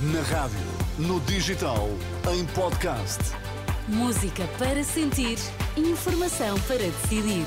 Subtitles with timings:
[0.00, 0.56] Na rádio,
[0.96, 1.88] no digital,
[2.32, 3.18] em podcast.
[3.88, 5.36] Música para sentir,
[5.76, 7.44] informação para decidir.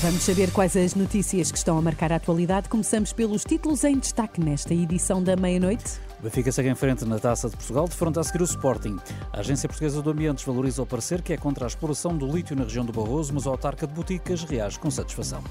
[0.00, 2.70] Vamos saber quais as notícias que estão a marcar a atualidade.
[2.70, 5.84] Começamos pelos títulos em destaque nesta edição da meia-noite.
[6.18, 8.96] O Benfica segue em frente na Taça de Portugal, de frente a seguir o Sporting.
[9.30, 12.56] A Agência Portuguesa do Ambiente valoriza o parecer que é contra a exploração do lítio
[12.56, 15.44] na região do Barroso, mas a autarca de Boticas reage com satisfação.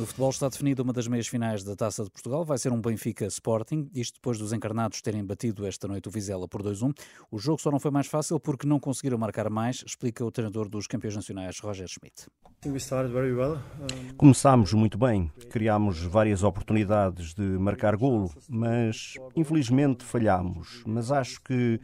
[0.00, 2.42] No futebol está definida uma das meias finais da Taça de Portugal.
[2.42, 6.48] Vai ser um Benfica Sporting, isto depois dos encarnados terem batido esta noite o Vizela
[6.48, 6.98] por 2-1.
[7.30, 10.70] O jogo só não foi mais fácil porque não conseguiram marcar mais, explica o treinador
[10.70, 12.28] dos campeões nacionais, Roger Schmidt.
[14.16, 20.82] Começámos muito bem, criámos várias oportunidades de marcar golo, mas infelizmente falhámos.
[20.86, 21.78] Mas acho que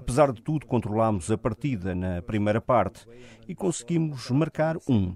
[0.00, 3.06] Apesar de tudo, controlámos a partida na primeira parte
[3.46, 5.14] e conseguimos marcar um.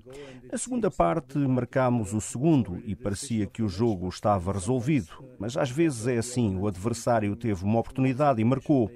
[0.53, 5.25] Na segunda parte, marcámos o segundo e parecia que o jogo estava resolvido.
[5.39, 8.91] Mas às vezes é assim: o adversário teve uma oportunidade e marcou.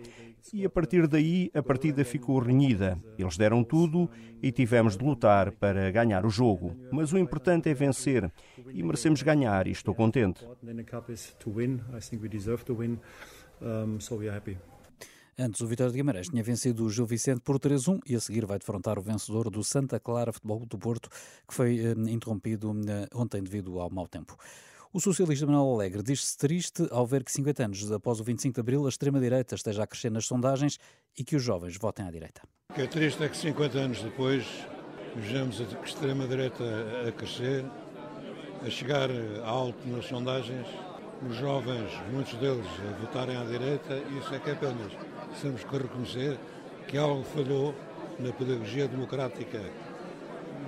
[0.53, 2.99] E a partir daí a partida ficou renhida.
[3.19, 4.11] Eles deram tudo
[4.43, 6.77] e tivemos de lutar para ganhar o jogo.
[6.93, 8.31] Mas o importante é vencer
[8.75, 10.47] e merecemos ganhar e estou contente.
[15.41, 18.45] Antes, o Vitória de Guimarães tinha vencido o Gil Vicente por 3-1 e a seguir
[18.45, 21.09] vai defrontar o vencedor do Santa Clara Futebol do Porto,
[21.47, 24.37] que foi eh, interrompido eh, ontem devido ao mau tempo.
[24.93, 28.61] O socialista Manuel Alegre diz-se triste ao ver que 50 anos após o 25 de
[28.61, 30.77] Abril a extrema-direita esteja a crescer nas sondagens
[31.17, 32.43] e que os jovens votem à direita.
[32.71, 34.45] O que é triste é que 50 anos depois
[35.15, 36.65] vejamos a extrema-direita
[37.07, 37.65] a crescer,
[38.67, 39.09] a chegar
[39.45, 40.67] alto nas sondagens,
[41.27, 44.93] os jovens, muitos deles, a votarem à direita, isso é que é apenas
[45.43, 46.39] temos que reconhecer
[46.87, 47.75] que algo falhou
[48.19, 49.61] na pedagogia democrática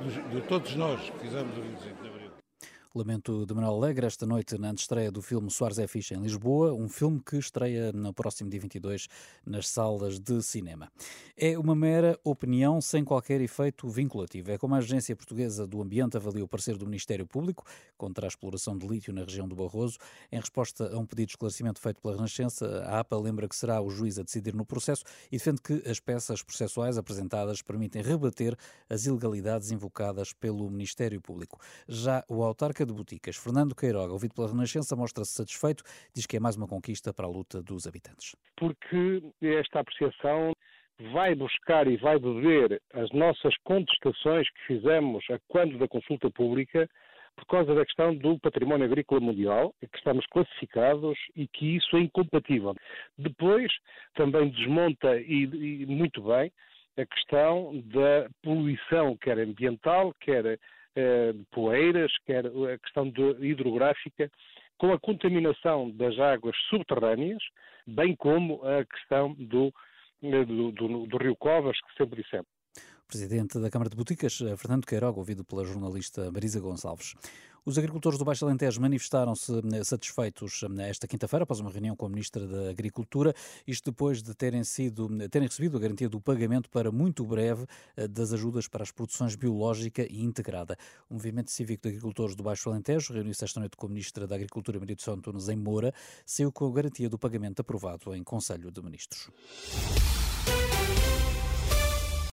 [0.04, 2.29] de, de todos nós que fizemos o 25 de Abril.
[2.92, 6.74] Lamento de Manuel Alegre esta noite na estreia do filme Soares é Ficha em Lisboa,
[6.74, 9.06] um filme que estreia no próximo dia 22
[9.46, 10.90] nas salas de cinema.
[11.36, 14.50] É uma mera opinião sem qualquer efeito vinculativo.
[14.50, 17.64] É como a Agência Portuguesa do Ambiente avalia o parecer do Ministério Público
[17.96, 19.96] contra a exploração de lítio na região do Barroso.
[20.32, 23.80] Em resposta a um pedido de esclarecimento feito pela Renascença, a APA lembra que será
[23.80, 28.56] o juiz a decidir no processo e defende que as peças processuais apresentadas permitem rebater
[28.88, 31.60] as ilegalidades invocadas pelo Ministério Público.
[31.86, 35.82] Já o autarca de Boticas, Fernando Queiroga, ouvido pela Renascença, mostra-se satisfeito,
[36.14, 38.34] diz que é mais uma conquista para a luta dos habitantes.
[38.56, 40.52] Porque esta apreciação
[41.12, 46.88] vai buscar e vai beber as nossas contestações que fizemos a quando da consulta pública
[47.36, 52.00] por causa da questão do património agrícola mundial, que estamos classificados e que isso é
[52.00, 52.74] incompatível.
[53.16, 53.72] Depois,
[54.14, 56.52] também desmonta e, e muito bem
[56.98, 60.58] a questão da poluição, quer ambiental, quer
[61.50, 64.30] poeiras, quer a questão hidrográfica,
[64.78, 67.42] com a contaminação das águas subterrâneas,
[67.86, 69.72] bem como a questão do,
[70.22, 72.46] eh, do, do, do rio Covas, que sempre dissemos.
[73.10, 77.16] Presidente da Câmara de Boticas, eh, Fernando Queiroga, ouvido pela jornalista Marisa Gonçalves.
[77.66, 82.06] Os agricultores do Baixo Alentejo manifestaram-se eh, satisfeitos eh, esta quinta-feira após uma reunião com
[82.06, 83.34] a Ministra da Agricultura,
[83.66, 87.66] isto depois de terem, sido, terem recebido a garantia do pagamento para muito breve
[88.08, 90.78] das ajudas para as produções biológica e integrada.
[91.08, 94.36] O Movimento Cívico de Agricultores do Baixo Alentejo reuniu-se esta noite com a Ministra da
[94.36, 95.92] Agricultura, Maria de São Antunes, em Moura,
[96.24, 99.28] saiu com a garantia do pagamento aprovado em Conselho de Ministros.